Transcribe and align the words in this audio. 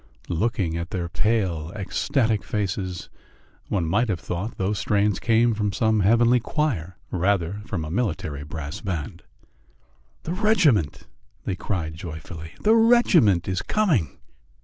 Looking 0.29 0.75
at 0.77 0.89
their 0.89 1.07
pale, 1.07 1.71
ecstatic 1.75 2.43
faces, 2.43 3.07
one 3.67 3.85
might 3.85 4.09
have 4.09 4.19
thought 4.19 4.57
those 4.57 4.79
strains 4.79 5.19
came 5.19 5.53
from 5.53 5.71
some 5.71 5.99
heavenly 5.99 6.39
choir 6.39 6.97
rather 7.11 7.51
than 7.51 7.63
from 7.65 7.85
a 7.85 7.91
military 7.91 8.43
brass 8.43 8.81
band. 8.81 9.21
"The 10.23 10.33
regiment!" 10.33 11.05
they 11.45 11.55
cried 11.55 11.93
joyfully. 11.97 12.53
"The 12.63 12.73
regiment 12.73 13.47
is 13.47 13.61
coming!" 13.61 14.17